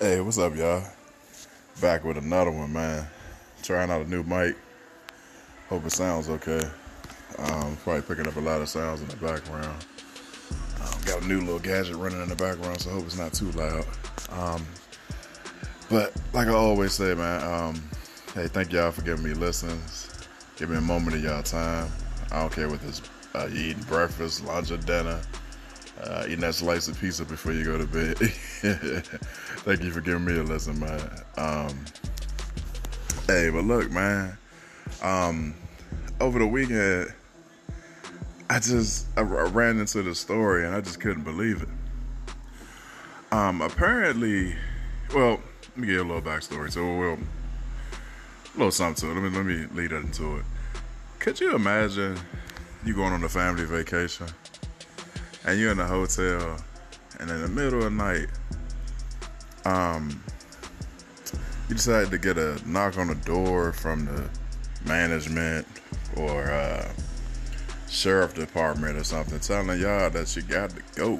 [0.00, 0.84] Hey, what's up, y'all?
[1.80, 3.04] Back with another one, man.
[3.64, 4.56] Trying out a new mic.
[5.68, 6.62] Hope it sounds okay.
[7.36, 9.84] Um, probably picking up a lot of sounds in the background.
[10.80, 13.50] Um, got a new little gadget running in the background, so hope it's not too
[13.50, 13.84] loud.
[14.30, 14.64] Um,
[15.90, 17.82] but like I always say, man, um,
[18.34, 20.10] hey, thank y'all for giving me listens.
[20.54, 21.90] Give me a moment of y'all time.
[22.30, 23.02] I don't care whether it's
[23.34, 25.20] uh, you eating breakfast, lunch, or dinner.
[26.00, 28.16] Uh, eating that slice of pizza before you go to bed.
[29.64, 31.00] Thank you for giving me a lesson, man.
[31.36, 31.84] Um,
[33.26, 34.38] hey, but look, man.
[35.02, 35.54] Um,
[36.20, 37.12] over the weekend,
[38.48, 41.68] I just I, ran into the story and I just couldn't believe it.
[43.30, 44.54] Um, apparently,
[45.12, 46.72] well, let me give you a little backstory.
[46.72, 47.18] So, well,
[48.54, 49.20] a little something to it.
[49.20, 50.44] Let me let me lead into it.
[51.18, 52.16] Could you imagine
[52.84, 54.28] you going on a family vacation?
[55.48, 56.58] And you're in a hotel,
[57.20, 58.28] and in the middle of the night,
[59.64, 60.22] um,
[61.68, 64.28] you decide to get a knock on the door from the
[64.86, 65.66] management
[66.18, 66.86] or uh,
[67.88, 71.18] sheriff department or something, telling y'all that you got to go.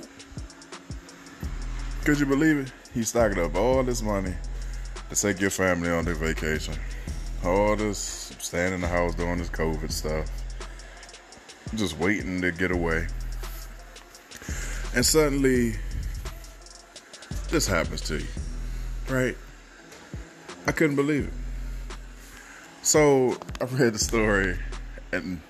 [2.04, 2.72] Could you believe it?
[2.92, 4.34] He's stocking up all this money
[5.08, 6.74] to take your family on their vacation.
[7.42, 10.30] All this staying in the house doing this COVID stuff.
[11.76, 13.06] Just waiting to get away.
[14.94, 15.74] And suddenly,
[17.50, 18.26] this happens to you,
[19.08, 19.36] right?
[20.66, 21.32] I couldn't believe it.
[22.82, 24.58] So I read the story
[25.12, 25.40] and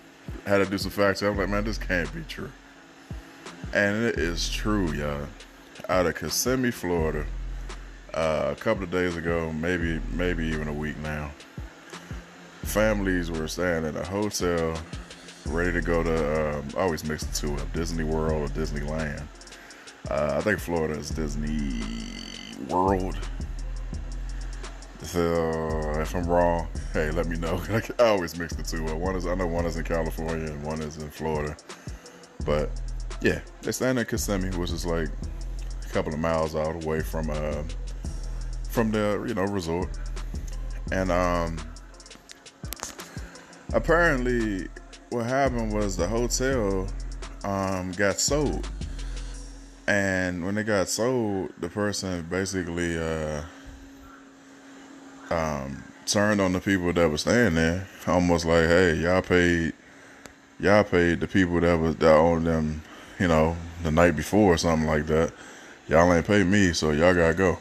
[0.47, 1.31] had to do some fact check.
[1.31, 2.51] I'm like, man, this can't be true.
[3.73, 5.27] And it is true, y'all.
[5.89, 7.25] Out of Kissimmee, Florida,
[8.15, 11.31] uh, a couple of days ago, maybe maybe even a week now,
[12.63, 14.77] families were staying in a hotel
[15.49, 16.59] ready to go to.
[16.59, 19.23] Um, I always mix the two up: Disney World or Disneyland.
[20.11, 21.83] Uh, I think Florida is Disney
[22.69, 23.19] World.
[25.03, 27.63] So if I'm wrong, hey, let me know.
[27.99, 28.97] I always mix the two up.
[28.99, 31.57] One is I know one is in California and one is in Florida.
[32.45, 32.71] But
[33.21, 35.09] yeah, they stand in Kissimmee, which is like
[35.85, 37.63] a couple of miles out away from uh
[38.71, 39.89] from the you know resort.
[40.93, 41.59] And um
[43.73, 44.69] apparently
[45.11, 46.87] what happened was the hotel
[47.45, 48.69] um, got sold.
[49.87, 53.43] And when it got sold, the person basically uh,
[55.31, 59.73] um, turned on the people that were staying there, almost like, "Hey, y'all paid,
[60.61, 62.83] y'all paid the people that was that owned them,
[63.19, 65.33] you know, the night before or something like that.
[65.89, 67.59] Y'all ain't paid me, so y'all gotta go.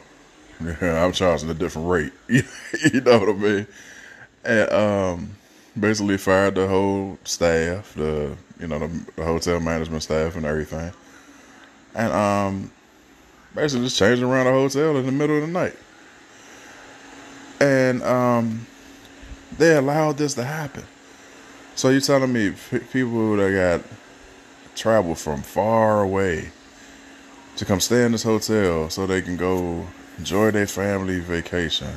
[0.82, 2.12] I'm charging a different rate.
[2.28, 3.66] you know what I mean?
[4.44, 5.30] And um,
[5.78, 10.92] basically fired the whole staff, the you know the, the, hotel management staff and everything,
[11.94, 12.70] and um,
[13.54, 15.76] basically just changing around the hotel in the middle of the night,
[17.60, 18.66] and um,
[19.56, 20.84] they allowed this to happen.
[21.74, 23.88] So you're telling me p- people that got
[24.74, 26.50] traveled from far away
[27.56, 29.86] to come stay in this hotel so they can go
[30.16, 31.88] enjoy their family vacation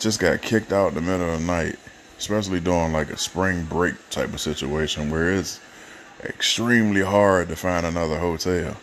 [0.00, 1.78] just got kicked out in the middle of the night
[2.22, 5.58] especially during like a spring break type of situation where it's
[6.22, 8.76] extremely hard to find another hotel.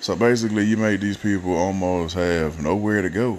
[0.00, 3.38] So basically, you make these people almost have nowhere to go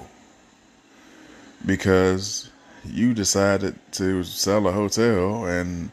[1.65, 2.49] because
[2.85, 5.91] you decided to sell a hotel and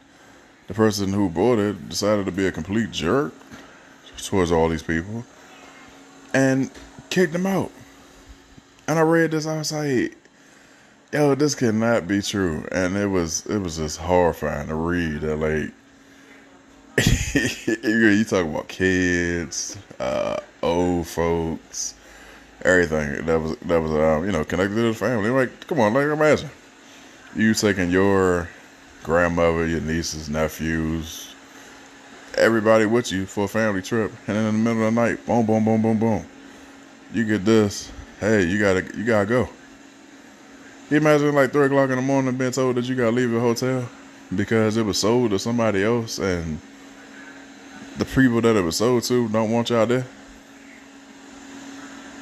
[0.67, 3.33] the person who bought it decided to be a complete jerk
[4.17, 5.25] towards all these people
[6.33, 6.71] and
[7.09, 7.71] kicked them out.
[8.87, 10.15] And I read this, I was like,
[11.11, 12.67] yo, this cannot be true.
[12.71, 15.71] And it was it was just horrifying to read that like
[17.83, 21.93] you talking about kids, uh, old folks,
[22.63, 25.29] everything that was that was um, you know connected to the family.
[25.29, 26.49] Like, come on, like imagine
[27.35, 28.49] you taking your
[29.03, 31.35] grandmother, your nieces, nephews,
[32.37, 35.25] everybody with you for a family trip, and then in the middle of the night,
[35.25, 36.25] boom, boom, boom, boom, boom,
[37.13, 37.91] you get this.
[38.21, 39.49] Hey, you gotta you gotta go.
[40.89, 43.39] You imagine like three o'clock in the morning being told that you gotta leave the
[43.39, 43.89] hotel
[44.35, 46.59] because it was sold to somebody else and
[47.97, 50.05] the people that it was sold to don't want y'all there?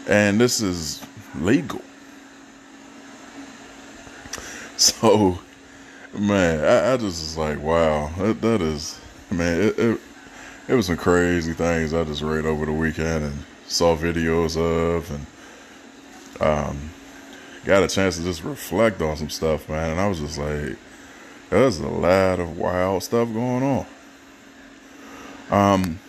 [0.07, 1.03] And this is
[1.35, 1.81] legal.
[4.75, 5.37] So,
[6.13, 8.99] man, I, I just was like, wow, that, that is,
[9.29, 10.01] man, it, it,
[10.67, 15.09] it was some crazy things I just read over the weekend and saw videos of
[15.11, 16.92] and um
[17.65, 19.91] got a chance to just reflect on some stuff, man.
[19.91, 20.77] And I was just like,
[21.49, 23.85] there's a lot of wild stuff going on.
[25.51, 25.99] Um,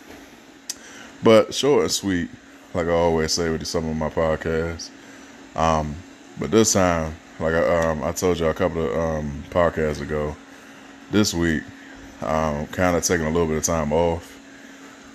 [1.22, 2.30] but short and sweet,
[2.72, 4.90] like I always say with some of my podcasts.
[5.54, 5.96] Um,
[6.38, 10.36] but this time, like I, um, I told you a couple of um, podcasts ago,
[11.10, 11.62] this week,
[12.22, 14.40] um, kind of taking a little bit of time off.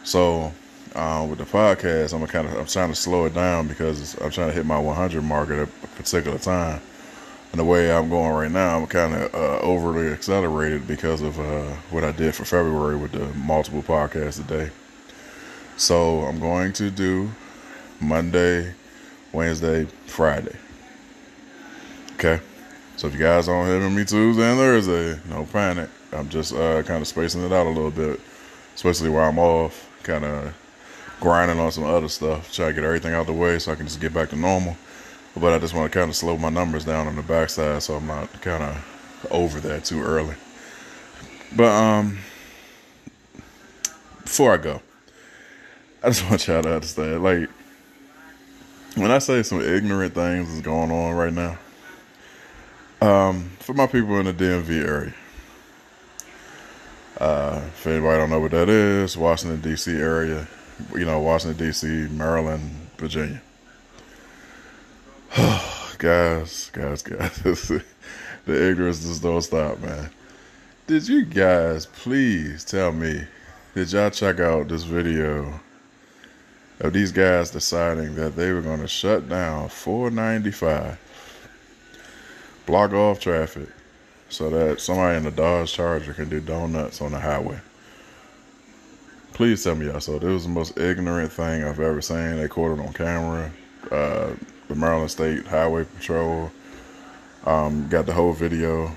[0.04, 0.54] So
[0.96, 4.32] uh, with the podcast, I'm kind of I'm trying to slow it down because I'm
[4.32, 6.82] trying to hit my 100 mark at a particular time.
[7.52, 11.40] And the way I'm going right now, I'm kind of uh, overly accelerated because of
[11.40, 14.70] uh, what I did for February with the multiple podcasts a day.
[15.78, 17.32] So I'm going to do
[18.00, 18.74] Monday,
[19.32, 20.56] Wednesday, Friday.
[22.14, 22.40] Okay.
[22.98, 25.90] So if you guys don't hear me Tuesday and Thursday, no panic.
[26.12, 28.20] I'm just uh, kind of spacing it out a little bit,
[28.76, 30.54] especially while I'm off, kind of
[31.20, 33.86] grinding on some other stuff, try to get everything out the way so I can
[33.86, 34.78] just get back to normal.
[35.36, 37.96] But I just want to kind of slow my numbers down on the backside so
[37.96, 40.36] I'm not kind of over that too early.
[41.56, 42.20] But um,
[44.24, 44.82] before I go,
[46.04, 47.50] I just want y'all to understand, like,
[48.96, 51.58] when I say some ignorant things is going on right now,
[53.02, 55.14] um, for my people in the DMV area,
[57.18, 59.92] uh, if anybody don't know what that is, Washington D.C.
[59.92, 60.48] area,
[60.94, 62.62] you know, Washington D.C., Maryland,
[62.98, 63.42] Virginia.
[65.98, 67.42] guys, guys, guys,
[68.46, 70.10] the ignorance just don't stop, man.
[70.88, 73.24] Did you guys please tell me?
[73.76, 75.60] Did y'all check out this video
[76.80, 80.98] of these guys deciding that they were going to shut down 495,
[82.66, 83.70] block off traffic,
[84.30, 87.60] so that somebody in a Dodge Charger can do donuts on the highway?
[89.40, 90.20] Please tell me y'all saw.
[90.20, 92.36] this was the most ignorant thing I've ever seen.
[92.36, 93.50] They caught it on camera.
[93.90, 94.32] Uh,
[94.68, 96.52] the Maryland State Highway Patrol
[97.46, 98.92] um, got the whole video,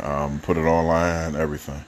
[0.00, 1.84] um, put it online, everything.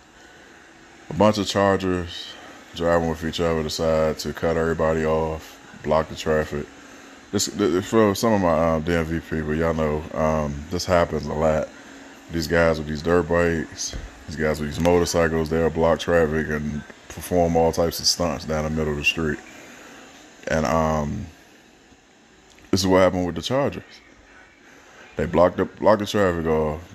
[1.10, 2.26] A bunch of Chargers
[2.74, 6.66] driving with each other decide to cut everybody off, block the traffic.
[7.30, 7.46] This,
[7.88, 11.68] for some of my um, DMV people, y'all know um, this happens a lot.
[12.32, 13.94] These guys with these dirt bikes,
[14.26, 16.82] these guys with these motorcycles, they'll block traffic and
[17.16, 19.38] perform all types of stunts down the middle of the street.
[20.48, 21.26] And um,
[22.70, 23.82] this is what happened with the Chargers.
[25.16, 26.94] They blocked up, blocked the traffic off.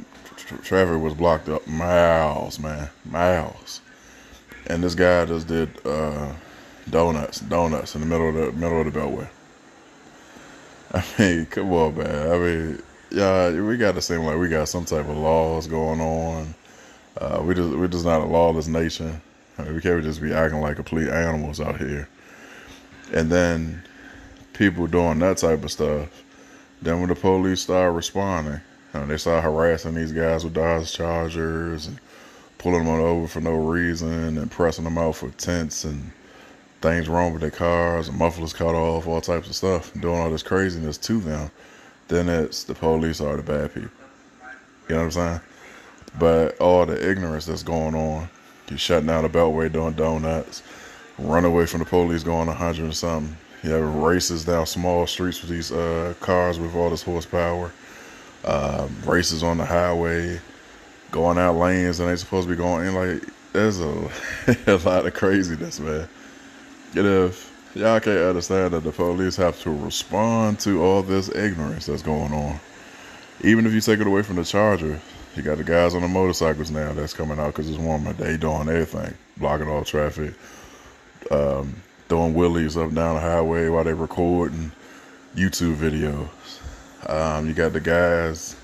[0.64, 3.82] traffic was blocked up miles, man, miles.
[4.68, 6.32] And this guy just did uh,
[6.88, 9.28] donuts, donuts in the middle of the middle of the beltway.
[10.94, 12.32] I mean, come on, man.
[12.32, 16.00] I mean, yeah, we got to seem like we got some type of laws going
[16.00, 16.54] on.
[17.18, 19.20] Uh, we just we're just not a lawless nation.
[19.58, 22.08] We can't just be acting like complete animals out here.
[23.14, 23.84] And then
[24.54, 26.24] people doing that type of stuff.
[26.82, 28.62] Then when the police started responding,
[28.94, 32.00] know, they started harassing these guys with Dodge Chargers and
[32.58, 36.12] pulling them over for no reason and pressing them out for tents and
[36.82, 40.30] things wrong with their cars and mufflers cut off, all types of stuff, doing all
[40.30, 41.52] this craziness to them.
[42.08, 43.92] Then it's the police are the bad people.
[44.90, 45.42] You know what I'm saying?
[46.20, 48.30] But all the ignorance that's going on
[48.72, 50.64] you shutting down the Beltway doing donuts,
[51.18, 53.36] run away from the police going 100 or something.
[53.64, 57.72] Have races down small streets with these uh, cars with all this horsepower.
[58.44, 60.40] Uh, races on the highway,
[61.12, 62.96] going out lanes and they supposed to be going in.
[62.96, 63.24] Like,
[63.54, 64.10] there's a,
[64.68, 66.08] a lot of craziness, man.
[66.96, 71.86] And if y'all can't understand that the police have to respond to all this ignorance
[71.86, 72.60] that's going on,
[73.42, 75.00] even if you take it away from the charger,
[75.36, 78.14] you got the guys on the motorcycles now that's coming out because it's warmer.
[78.14, 80.34] They doing everything, blocking all traffic,
[81.30, 84.72] um, throwing wheelies up down the highway while they recording
[85.36, 86.30] YouTube videos.
[87.10, 88.56] Um, you got the guys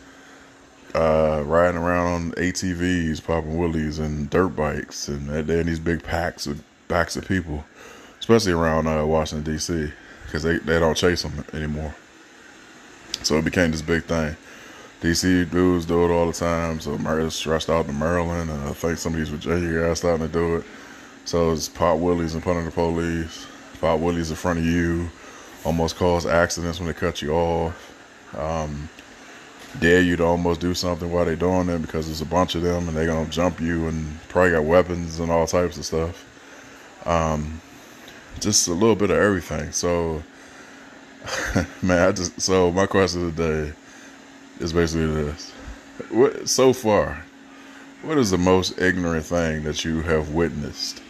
[0.93, 6.47] uh, riding around on ATVs, popping wheelies and dirt bikes, and they're these big packs
[6.47, 7.63] of packs of people,
[8.19, 9.91] especially around uh, Washington D.C.
[10.25, 11.95] because they they don't chase them anymore.
[13.24, 14.36] So it became this big thing.
[15.01, 16.79] DC dudes do it all the time.
[16.79, 20.25] So it's stretched out to Maryland, and I think some of these Virginia guys starting
[20.25, 20.63] to do it.
[21.25, 23.45] So it's pop willies in front of the police,
[23.79, 25.09] pop willies in front of you,
[25.65, 27.93] almost cause accidents when they cut you off.
[28.35, 28.89] Um,
[29.79, 32.63] dare you to almost do something while they're doing it because there's a bunch of
[32.63, 36.25] them and they're gonna jump you and probably got weapons and all types of stuff.
[37.05, 37.61] Um,
[38.39, 39.71] just a little bit of everything.
[39.71, 40.23] So,
[41.81, 43.73] man, I just so my question today
[44.59, 45.51] is basically this.
[46.09, 47.23] What, so far,
[48.01, 51.01] what is the most ignorant thing that you have witnessed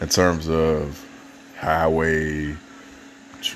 [0.00, 1.04] in terms of
[1.58, 2.56] highway,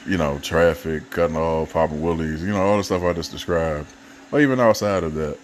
[0.07, 3.89] you know, traffic, cutting off, popping willies, you know, all the stuff I just described,
[4.33, 5.39] or even outside of that,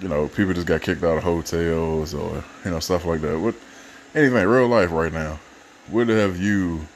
[0.00, 3.38] you know, people just got kicked out of hotels or you know stuff like that.
[3.38, 3.54] What
[4.14, 5.38] anything real life right now?
[5.90, 6.86] What have you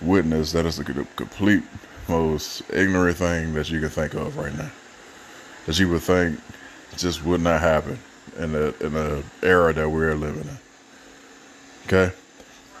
[0.00, 1.62] witnessed that is the complete
[2.08, 4.70] most ignorant thing that you can think of right now.
[5.66, 6.40] That you would think
[6.96, 7.98] just would not happen
[8.38, 10.58] in the in the era that we're living in.
[11.86, 12.14] Okay?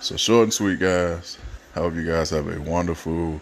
[0.00, 1.38] So short and sweet guys.
[1.74, 3.40] I hope you guys have a wonderful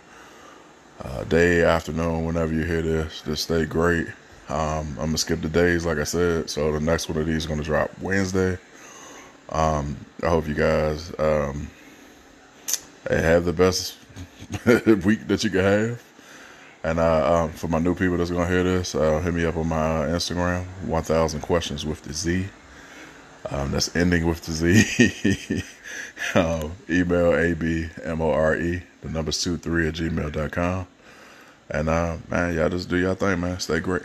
[1.02, 3.22] uh, day, afternoon, whenever you hear this.
[3.22, 4.08] Just stay great.
[4.48, 6.50] Um, I'm gonna skip the days, like I said.
[6.50, 8.58] So the next one of these is gonna drop Wednesday.
[9.50, 11.70] Um, I hope you guys um,
[13.08, 13.96] have the best
[15.04, 16.02] week that you can have.
[16.84, 19.56] And uh, um, for my new people that's gonna hear this, uh, hit me up
[19.56, 22.46] on my Instagram, 1,000 questions with the Z.
[23.50, 25.62] Um, that's ending with the Z.
[26.34, 30.86] um, email abmore, the number's two three at gmail.com.
[31.70, 33.58] And uh, man, y'all just do y'all thing, man.
[33.60, 34.02] Stay great.